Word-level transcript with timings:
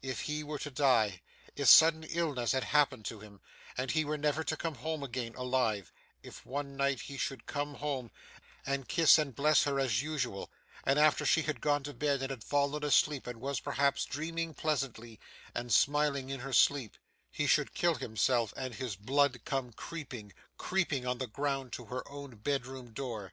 If 0.00 0.20
he 0.20 0.44
were 0.44 0.60
to 0.60 0.70
die 0.70 1.22
if 1.56 1.66
sudden 1.66 2.04
illness 2.04 2.52
had 2.52 2.62
happened 2.62 3.04
to 3.06 3.18
him, 3.18 3.40
and 3.76 3.90
he 3.90 4.04
were 4.04 4.16
never 4.16 4.44
to 4.44 4.56
come 4.56 4.76
home 4.76 5.02
again, 5.02 5.34
alive 5.34 5.92
if, 6.22 6.46
one 6.46 6.76
night, 6.76 7.00
he 7.00 7.18
should 7.18 7.46
come 7.46 7.74
home, 7.74 8.12
and 8.64 8.86
kiss 8.86 9.18
and 9.18 9.34
bless 9.34 9.64
her 9.64 9.80
as 9.80 10.00
usual, 10.00 10.52
and 10.84 11.00
after 11.00 11.26
she 11.26 11.42
had 11.42 11.60
gone 11.60 11.82
to 11.82 11.92
bed 11.92 12.20
and 12.22 12.30
had 12.30 12.44
fallen 12.44 12.84
asleep 12.84 13.26
and 13.26 13.40
was 13.40 13.58
perhaps 13.58 14.04
dreaming 14.04 14.54
pleasantly, 14.54 15.18
and 15.52 15.74
smiling 15.74 16.30
in 16.30 16.38
her 16.38 16.52
sleep, 16.52 16.96
he 17.32 17.48
should 17.48 17.74
kill 17.74 17.96
himself 17.96 18.54
and 18.56 18.76
his 18.76 18.94
blood 18.94 19.40
come 19.44 19.72
creeping, 19.72 20.32
creeping, 20.58 21.04
on 21.04 21.18
the 21.18 21.26
ground 21.26 21.72
to 21.72 21.86
her 21.86 22.08
own 22.08 22.36
bed 22.36 22.66
room 22.68 22.92
door! 22.92 23.32